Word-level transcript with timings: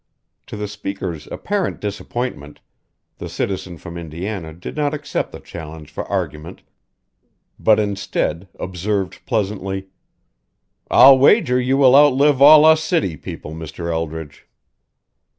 To 0.47 0.57
the 0.57 0.67
speaker's 0.67 1.27
apparent 1.29 1.79
disappointment, 1.79 2.59
the 3.19 3.29
citizen 3.29 3.77
from 3.77 3.99
Indiana 3.99 4.51
did 4.51 4.75
not 4.75 4.95
accept 4.95 5.31
the 5.31 5.39
challenge 5.39 5.91
for 5.91 6.05
argument 6.07 6.63
but 7.59 7.79
instead 7.79 8.47
observed 8.59 9.23
pleasantly: 9.27 9.89
"I'll 10.89 11.19
wager 11.19 11.59
you 11.61 11.77
will 11.77 11.95
outlive 11.95 12.41
all 12.41 12.65
us 12.65 12.83
city 12.83 13.15
people, 13.15 13.53
Mr. 13.53 13.91
Eldridge." 13.91 14.47